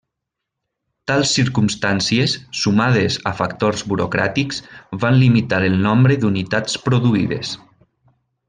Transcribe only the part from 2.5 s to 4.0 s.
sumades a factors